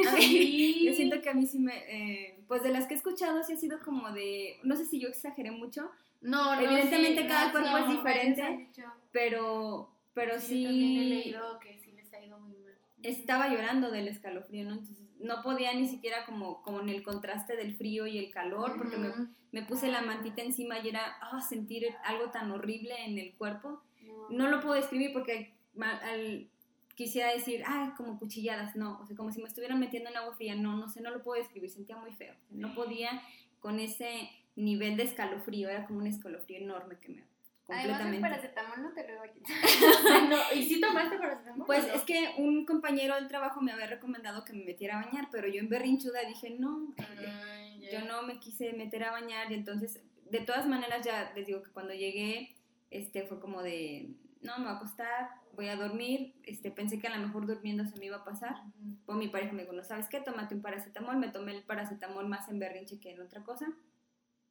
[0.84, 3.54] yo siento que a mí sí me, eh, pues de las que he escuchado sí
[3.54, 5.90] ha sido como de, no sé si yo exageré mucho,
[6.22, 8.70] No, no, Evidentemente sí, cada no, cuerpo no, es diferente.
[9.12, 12.74] Pero, pero Sí, yo también he sí leído que sí les ha ido muy mal.
[13.04, 14.72] estaba llorando del escalofrío, ¿no?
[14.72, 18.76] Entonces no podía ni siquiera como, como en el contraste del frío y el calor,
[18.78, 19.28] porque me, Ujú.
[19.52, 23.82] me puse la mantita encima y era ah, sentir algo tan horrible en el cuerpo.
[24.04, 24.30] No.
[24.30, 26.50] No lo puedo describir porque ma- al-
[26.96, 30.34] quisiera decir, ay, como cuchilladas, no, o sea, como si me estuvieran metiendo en agua
[30.36, 33.22] fría, no, no sé, no lo puedo describir, sentía muy feo, no podía
[33.60, 37.24] con ese nivel de escalofrío, era como un escalofrío enorme que me
[37.70, 38.22] Además, el completamente.
[38.22, 39.56] paracetamol no te lo iba a quitar.
[40.30, 41.66] No, ¿Y si tomaste paracetamol?
[41.66, 41.94] Pues no?
[41.94, 45.48] es que un compañero del trabajo me había recomendado que me metiera a bañar, pero
[45.50, 50.02] yo en berrinchuda dije, no, Ay, yo no me quise meter a bañar y entonces,
[50.30, 52.56] de todas maneras, ya les digo que cuando llegué,
[52.90, 57.08] este, fue como de, no, me voy a acostar, voy a dormir, este, pensé que
[57.08, 58.98] a lo mejor durmiendo se me iba a pasar, Ujú.
[59.06, 62.28] pues mi pareja me dijo, no sabes qué, tómate un paracetamol, me tomé el paracetamol
[62.28, 63.68] más en berrinche que en otra cosa,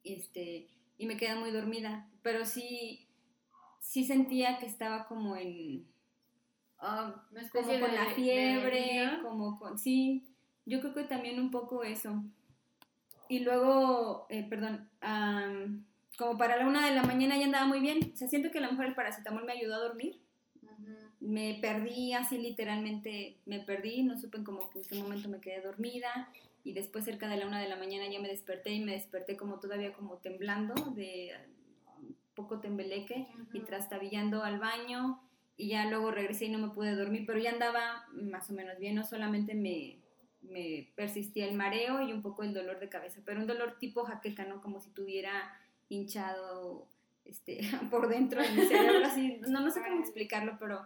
[0.03, 3.07] este, y me quedé muy dormida, pero sí,
[3.79, 5.87] sí sentía que estaba como en...
[6.79, 10.27] ah, como con de- la fiebre, como con, sí,
[10.65, 12.23] yo creo que también un poco eso.
[13.29, 15.85] Y luego, eh, perdón, am,
[16.17, 18.57] como para la una de la mañana ya andaba muy bien, o sea, siento que
[18.57, 20.19] a lo mejor el paracetamol me ayudó a dormir,
[20.63, 20.93] Ujú.
[21.19, 26.29] me perdí así literalmente, me perdí, no supe como en qué momento me quedé dormida
[26.63, 29.37] y después cerca de la una de la mañana ya me desperté y me desperté
[29.37, 31.33] como todavía como temblando, de
[32.33, 33.67] poco tembeleque y Ujú.
[33.67, 35.21] trastabillando al baño
[35.55, 38.77] y ya luego regresé y no me pude dormir, pero ya andaba más o menos
[38.79, 39.99] bien, no solamente me,
[40.41, 44.03] me persistía el mareo y un poco el dolor de cabeza, pero un dolor tipo
[44.03, 44.61] jaqueca, ¿no?
[44.61, 45.51] Como si tuviera
[45.89, 46.85] hinchado
[47.25, 47.59] este,
[47.91, 50.81] por dentro de mi cerebro, así, no, no sé cómo explicarlo, pero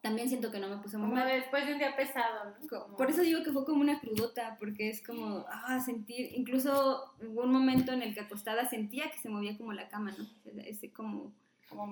[0.00, 1.28] también siento que no me puse muy Como mal.
[1.28, 2.68] después de un día pesado, ¿no?
[2.68, 6.30] Co- Como- Por eso digo que fue como una crudota, porque es como, ah, sentir,
[6.34, 10.12] incluso hubo un momento en el que acostada sentía que se movía como la cama,
[10.18, 10.26] ¿no?
[10.64, 11.32] Ese, como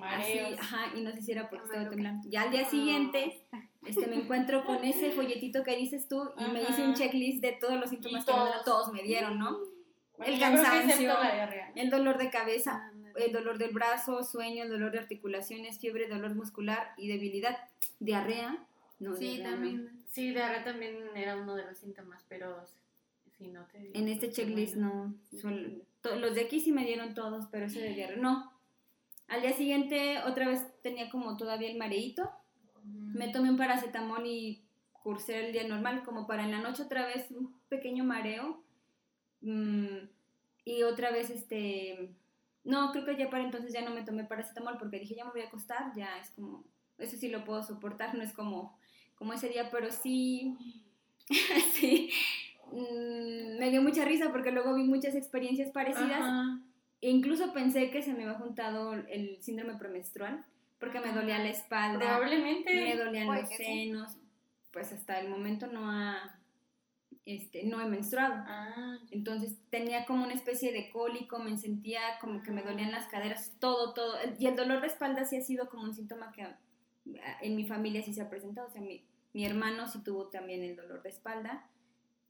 [0.04, 2.28] así, ajá, y no sé si era porque estaba temblando.
[2.28, 3.44] Ya al día siguiente,
[3.86, 7.52] este, me encuentro con ese folletito que dices tú y me hice un checklist de
[7.52, 8.32] todos los síntomas que
[8.64, 9.56] todos me dieron, ¿no?
[10.20, 11.16] Bueno, el cansancio.
[11.74, 13.24] El dolor de cabeza, Ándale.
[13.26, 17.56] el dolor del brazo, sueño, el dolor de articulaciones, fiebre, dolor muscular y debilidad,
[18.00, 18.58] diarrea.
[18.98, 19.56] No, Sí, diarrea no.
[19.56, 20.02] también.
[20.06, 22.64] Sí, diarrea también era uno de los síntomas, pero
[23.38, 25.16] si no te dio, En este pues, checklist bueno.
[25.32, 25.38] no.
[25.38, 28.52] suel- to- los de aquí sí me dieron todos, pero ese de diarrea no.
[29.28, 32.30] Al día siguiente otra vez tenía como todavía el mareíto.
[32.84, 37.06] Me tomé un paracetamol y cursé el día normal, como para en la noche otra
[37.06, 38.62] vez un pequeño mareo.
[39.40, 40.08] Mm,
[40.64, 42.14] y otra vez este...
[42.62, 45.30] No, creo que ya para entonces ya no me tomé paracetamol porque dije ya me
[45.30, 46.64] voy a acostar, ya es como...
[46.98, 48.78] Eso sí lo puedo soportar, no es como,
[49.14, 50.56] como ese día, pero sí...
[51.74, 52.10] sí.
[52.72, 56.60] mm, me dio mucha risa porque luego vi muchas experiencias parecidas Ajá.
[57.00, 60.44] e incluso pensé que se me había juntado el síndrome premenstrual
[60.80, 62.74] porque me dolía la espalda, Probablemente.
[62.74, 63.56] me dolían los sí.
[63.56, 64.16] senos,
[64.72, 66.39] pues hasta el momento no ha,
[67.36, 68.34] este, no he menstruado.
[68.46, 73.06] Ah, Entonces tenía como una especie de cólico, me sentía como que me dolían las
[73.06, 74.16] caderas, todo, todo.
[74.38, 76.56] Y el dolor de espalda sí ha sido como un síntoma que ah,
[77.42, 78.68] en mi familia sí se ha presentado.
[78.68, 81.66] O sea, mi, mi hermano sí tuvo también el dolor de espalda.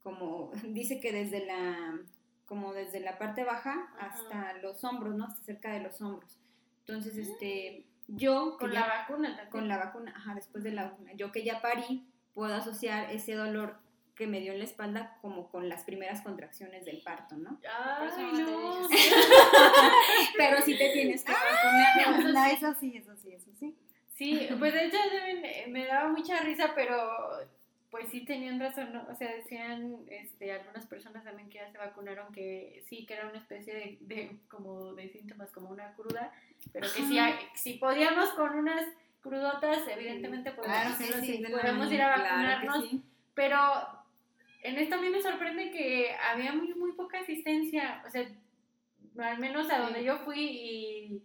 [0.03, 1.97] como dice que desde la
[2.45, 5.23] como desde la parte baja hasta los hombros, ¿no?
[5.25, 6.37] Hasta cerca de los hombros.
[6.85, 9.49] Entonces, este, yo Con la ya- vacuna también.
[9.49, 13.35] con la vacuna, ajá, después de la vacuna, yo que ya parí, puedo asociar ese
[13.35, 13.77] dolor
[14.15, 17.59] que me dio en la espalda como con las primeras contracciones del parto, ¿no?
[17.67, 18.89] Ay, Por eso no te no.
[20.37, 22.33] Pero sí te tienes que vacunar.
[22.33, 23.75] No, eso sí, eso sí, eso sí.
[24.13, 26.93] Sí, pues de hecho eh, me daba mucha risa, pero
[27.89, 29.05] pues sí tenían razón, ¿no?
[29.09, 33.27] O sea, decían este, algunas personas también que ya se vacunaron que sí, que era
[33.27, 36.31] una especie de, de como de síntomas, como una cruda,
[36.71, 37.19] pero que si,
[37.55, 38.85] si podíamos con unas
[39.21, 43.03] crudotas, evidentemente podemos, Claro sí, la podemos ir a mañana, claro vacunarnos, sí.
[43.33, 43.57] pero
[44.63, 48.27] en esto a mí me sorprende que había muy, muy poca asistencia, o sea,
[49.19, 50.05] al menos a donde Sí.
[50.05, 51.23] yo fui y,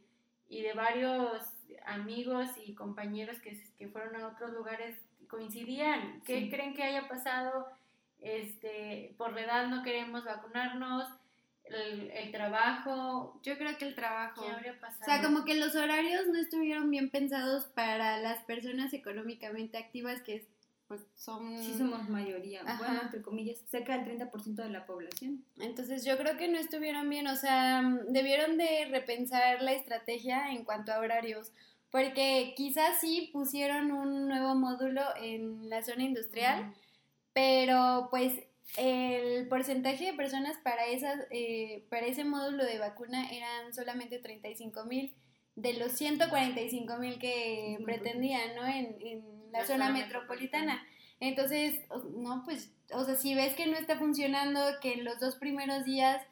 [0.48, 1.42] y de varios
[1.86, 4.96] amigos y compañeros que, que fueron a otros lugares
[5.28, 6.20] coincidían.
[6.24, 6.50] ¿Qué Sí.
[6.50, 7.66] creen que haya pasado?
[8.20, 11.08] Este, por la edad no queremos vacunarnos,
[11.64, 14.42] el, el trabajo, Yo creo que el trabajo.
[14.44, 15.04] ¿qué habría O pasado?
[15.04, 20.46] sea, como que los horarios no estuvieron bien pensados para las personas económicamente activas que
[20.88, 21.62] pues son...
[21.62, 22.78] Sí somos mayoría, Ajá.
[22.78, 25.44] bueno, entre comillas, cerca del 30% de la población.
[25.58, 30.64] Entonces yo creo que no estuvieron bien, o sea, debieron de repensar la estrategia en
[30.64, 31.52] cuanto a horarios,
[31.90, 36.72] porque quizás sí pusieron un nuevo módulo en la zona industrial,
[37.32, 38.32] pero pues
[38.76, 44.84] el porcentaje de personas para, esas, eh, para ese módulo de vacuna eran solamente 35
[44.84, 45.14] mil
[45.56, 48.66] de los 145 mil que pretendían, ¿no?
[48.66, 50.82] En, en la, La zona, zona metropolitana.
[51.18, 51.80] Entonces,
[52.14, 55.84] no, pues, o sea, si ves que no está funcionando, que en los dos primeros
[55.84, 56.22] días,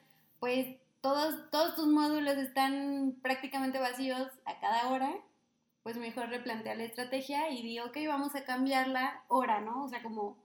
[0.41, 5.11] pues todos, todos tus módulos están prácticamente vacíos a cada hora,
[5.83, 9.85] pues mejor replantea la estrategia y di, ok, vamos a cambiar la hora, ¿no?
[9.85, 10.37] O sea, como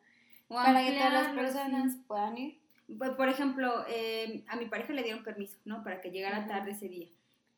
[0.48, 2.02] O para que todas las personas sí.
[2.08, 2.60] puedan ir.
[2.98, 5.84] Por- Por ejemplo, eh, a mi pareja le dieron permiso, ¿no?
[5.84, 7.08] Para que llegara tarde ese día.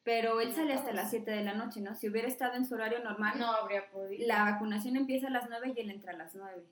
[0.04, 1.94] Pero él sale hasta las 7 de la noche, ¿no?
[1.94, 4.28] Si hubiera estado en su horario normal, no habría podido.
[4.28, 6.64] la vacunación empieza a las 9 y él entra a las 9.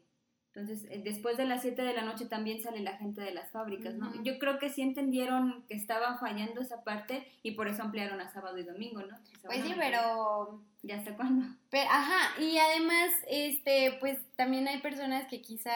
[0.48, 3.52] Entonces, eh, después de las 7 de la noche también sale la gente de las
[3.52, 4.12] fábricas, ¿no?
[4.24, 8.30] Yo creo que sí entendieron que estaba fallando esa parte y por eso ampliaron a
[8.30, 9.16] sábado y domingo, ¿no?
[9.44, 11.46] Pues sí, pero ¿Ya hasta cuándo?
[11.70, 15.74] Pero, ajá, y además, este, pues también hay personas que quizá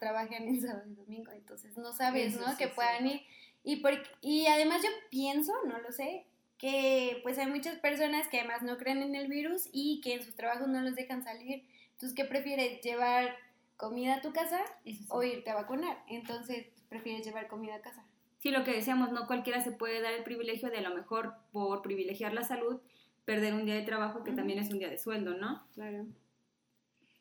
[0.00, 2.50] trabajan en sábado y domingo, entonces no sabes, Eso ¿no?
[2.50, 3.22] sí que puedan ir.
[3.62, 6.26] Y, por, y además yo pienso, no lo sé,
[6.62, 10.22] que pues hay muchas personas que además no creen en el virus y que en
[10.22, 11.64] sus trabajos no los dejan salir.
[11.90, 12.80] Entonces, ¿qué prefieres?
[12.82, 13.36] ¿Llevar
[13.76, 15.04] comida a tu casa sí.
[15.08, 15.98] o irte a vacunar?
[16.06, 18.04] Entonces, prefieres llevar comida a casa.
[18.38, 21.34] Sí, lo que decíamos, no cualquiera se puede dar el privilegio de a lo mejor
[21.50, 22.80] por privilegiar la salud,
[23.24, 25.66] perder un día de trabajo que también es un día de sueldo, ¿no?
[25.74, 26.06] Claro.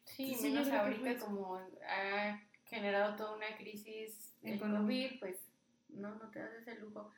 [0.04, 1.26] Sí, menos ahorita fue eso.
[1.26, 5.10] como ha generado toda una crisis el Económica.
[5.10, 5.38] COVID, pues
[5.90, 7.12] no, no te das ese lujo.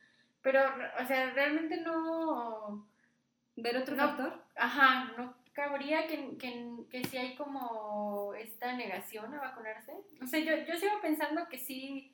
[0.43, 0.60] Pero,
[1.01, 2.86] o sea, realmente no,
[3.56, 4.08] Ver otro No.
[4.08, 4.43] factor.
[4.56, 9.93] ajá, no cabría que, que, que si hay como esta negación a vacunarse.
[10.21, 12.12] O sea, yo, yo sigo pensando que sí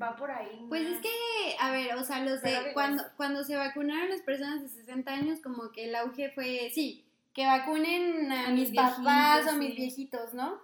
[0.00, 0.66] va por ahí.
[0.68, 1.08] Pues es que,
[1.58, 5.40] a ver, o sea, los de cuando, cuando se vacunaron las personas de 60 años,
[5.40, 9.50] como que el auge fue, sí, que vacunen a, A mis mis papás viejitos, o
[9.50, 9.76] a mis sí.
[9.76, 10.60] viejitos, ¿no?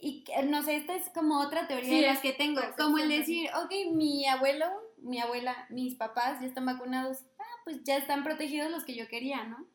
[0.00, 3.08] Y no sé, esta es como otra teoría Sí, de las que tengo, como el
[3.08, 4.66] decir, ok, mi abuelo,
[5.02, 9.08] mi abuela, mis papás ya están vacunados, ah, pues ya están protegidos los que yo
[9.08, 9.66] quería, ¿no?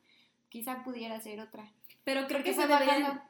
[0.48, 1.70] Quizá pudiera ser otra.
[2.04, 3.22] Pero creo Porque que se debería, bajando.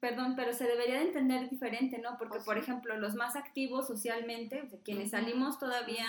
[0.00, 2.18] perdón, pero se debería de entender diferente, ¿no?
[2.18, 6.06] Porque, Pues por ejemplo, los más activos socialmente, o sea, quienes salimos todavía,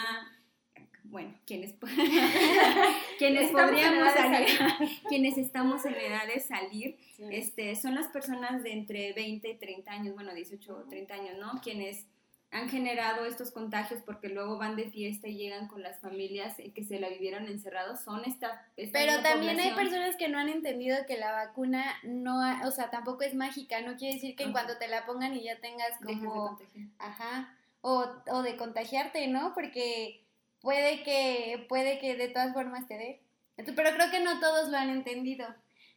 [1.04, 1.76] bueno, quienes,
[3.18, 4.48] quienes podríamos salir,
[5.10, 7.24] quienes estamos en edad de salir, Sí.
[7.32, 11.38] este, son las personas de entre 20 y 30 años, bueno, 18 o 30 años,
[11.40, 11.60] ¿no?
[11.64, 12.06] Quienes
[12.50, 16.72] han generado estos contagios porque luego van de fiesta y llegan con las familias eh,
[16.74, 18.66] que se la vivieron encerrados, son esta...
[18.78, 22.72] esta Pero también hay personas que no han entendido que la vacuna no, ha- o
[22.72, 25.60] sea, tampoco es mágica, no quiere decir que en cuanto te la pongan y ya
[25.60, 26.88] tengas de como, contagiar.
[27.00, 29.54] ajá, o, o de contagiarte, ¿no?
[29.54, 30.24] Porque
[30.62, 33.22] puede que, puede que de todas formas te dé.
[33.58, 35.48] Pero creo que no todos lo han entendido.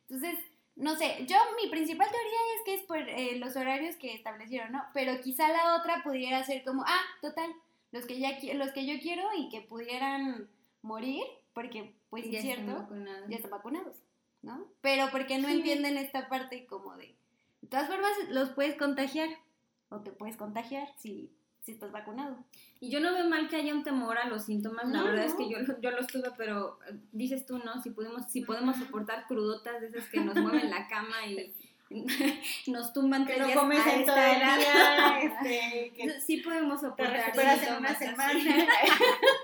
[0.09, 0.37] Entonces,
[0.81, 4.73] no sé, yo mi principal teoría es que es por eh, los horarios que establecieron,
[4.73, 4.83] ¿no?
[4.95, 7.51] Pero quizá la otra pudiera ser como, ah, total,
[7.93, 10.49] los que ya los que yo quiero y que pudieran
[10.83, 11.23] morir,
[11.55, 13.29] porque pues Ya es cierto, vacunados.
[13.29, 13.97] ya están vacunados,
[14.43, 14.67] ¿no?
[14.81, 15.55] Pero porque no Sí.
[15.55, 17.15] entienden esta parte como de,
[17.63, 19.29] de todas formas los puedes contagiar
[19.91, 21.31] o te puedes contagiar si,
[21.71, 22.37] si estás vacunado.
[22.81, 25.25] Y yo no veo mal que haya un temor a los síntomas, la No, verdad
[25.27, 27.81] es que yo, yo los tuve, pero eh, dices tú, ¿no?
[27.83, 31.55] Si podemos, si podemos soportar crudotas de esas que nos mueven la cama y,
[32.69, 34.59] nos tumban Que tres no comes a en todo esta el edad.
[34.59, 38.67] día, este, que Sí podemos te soportar recuperas en síntomas una semana.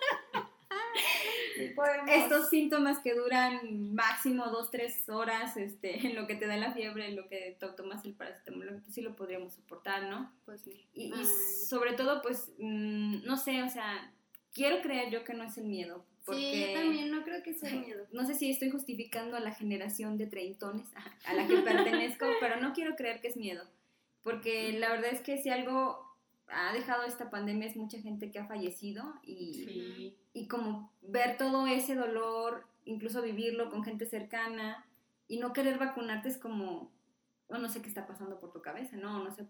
[1.57, 2.11] Sí podemos.
[2.11, 6.73] Estos síntomas que duran máximo dos, tres horas, este, en lo que te da la
[6.73, 10.33] fiebre, en lo que to- tomas el paracetamol, pues sí lo podríamos soportar, ¿no?
[10.45, 10.87] Pues sí.
[10.95, 11.13] Y,
[11.67, 14.13] sobre todo, pues, mm, no sé, o sea,
[14.53, 17.55] quiero creer yo que no es el miedo, porque Sí, yo también no creo que
[17.55, 18.07] sea miedo.
[18.13, 20.89] no sé si estoy justificando a la generación de treintones
[21.25, 23.65] a la que pertenezco, pero no quiero creer que es miedo,
[24.23, 26.05] porque la verdad es que si algo
[26.49, 30.17] ha dejado esta pandemia es mucha gente que ha fallecido y, Sí.
[30.37, 34.87] Y como ver todo ese dolor, incluso vivirlo con gente cercana
[35.29, 36.93] y no querer vacunarte es como,
[37.49, 39.25] bueno, no sé qué está pasando por tu cabeza, ¿no?
[39.25, 39.47] No sé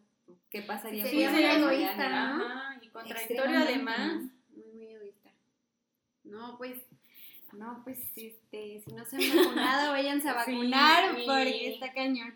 [0.49, 1.03] qué pasaría.
[1.05, 2.09] Sí, sería muy egoísta.
[2.09, 2.45] ¿no?
[2.45, 3.99] Ajá, y contradictorio además.
[3.99, 4.31] ¿no?
[4.55, 5.31] Muy, muy egoísta.
[6.23, 6.79] No, pues,
[7.53, 11.25] no, pues, este, si no se han vacunado, váyanse a vacunar sí.
[11.27, 12.33] porque está cañón.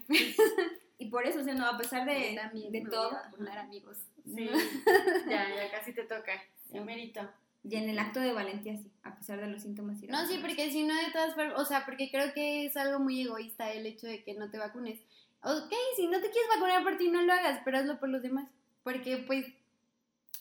[0.98, 3.22] Y por eso, o sea, no, a pesar de, también de me todo, voy a
[3.22, 3.98] vacunar, amigos.
[4.24, 4.50] Sí,
[5.28, 6.32] ya, ya casi te toca.
[6.72, 7.30] Ya merito.
[7.62, 10.02] Y en el acto de valentía sí, a pesar de los síntomas.
[10.02, 12.76] a No, sí, porque si no, de todas formas, o sea, porque creo que es
[12.76, 15.00] algo muy egoísta el hecho de que no te vacunes.
[15.42, 18.22] Ok, si no te quieres vacunar por ti, no lo hagas, pero hazlo por los
[18.22, 18.48] demás.
[18.82, 19.46] Porque, pues,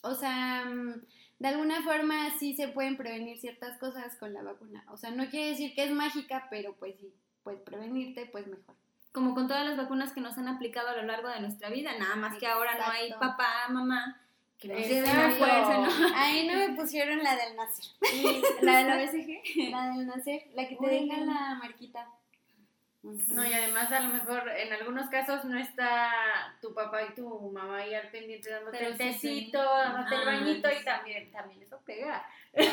[0.01, 1.01] o sea, mm,
[1.39, 4.85] de alguna forma sí se pueden prevenir ciertas cosas con la vacuna.
[4.89, 7.13] O sea, no quiere decir que es mágica, pero pues sí,
[7.43, 8.75] puedes prevenirte, pues mejor.
[9.11, 11.97] Como con todas las vacunas que nos han aplicado a lo largo de nuestra vida,
[11.97, 13.27] nada más que ahora no hay Exacto.
[13.27, 14.21] papá, mamá,
[16.15, 17.85] Ahí no me pusieron la del nacer.
[18.61, 19.69] La de la BCG.
[19.71, 21.01] La del nacer, la que te Órale.
[21.01, 22.07] deja la marquita.
[23.01, 26.11] No, y además a lo mejor en algunos casos no está
[26.61, 29.13] tu papá y tu mamá ahí al pendiente dándote Pero el sí, sí.
[29.13, 30.75] tecito, dándote el bañito sí.
[30.81, 32.25] y también, también eso pega.
[32.51, 32.71] Pero,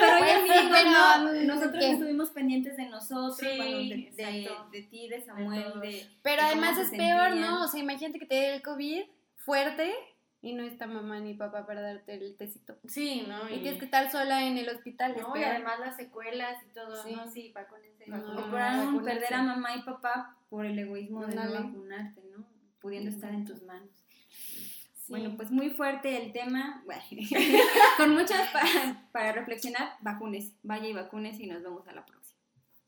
[0.00, 1.90] pero Pues sí, amigos, pero, no, nosotros ¿qué?
[1.92, 4.68] estuvimos pendientes de nosotros, Sí, bueno, de, de, exacto.
[4.70, 6.10] de ti, de Samuel, de...
[6.22, 7.36] Pero además es peor.
[7.36, 7.62] ¿no?
[7.64, 9.04] O sea, imagínate que te dé el COVID
[9.36, 9.94] fuerte
[10.40, 12.76] y no está mamá ni papá para darte el tecito.
[12.86, 13.48] Sí, ¿no?
[13.48, 15.16] Y tienes que estar sola en el hospital.
[15.18, 17.14] no, y además las secuelas y todo, Sí.
[17.14, 17.28] ¿no?
[17.30, 18.48] Sí, vacúnense, No, vacúnense.
[18.48, 19.00] O vacunarse.
[19.04, 22.46] perder a mamá y papá por el egoísmo de no vacunarte, ¿no?
[22.80, 23.90] Pudiendo estar en tus manos.
[24.30, 25.12] Sí.
[25.12, 26.82] Bueno, pues muy fuerte el tema.
[26.84, 27.02] Bueno,
[27.96, 30.52] con muchas pa- para reflexionar, vacunes.
[30.62, 32.38] Vaya y vacunes y nos vemos a la próxima.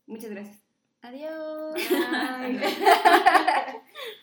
[0.06, 0.62] Muchas gracias.
[1.02, 1.80] Adiós.
[2.06, 2.60] Ay.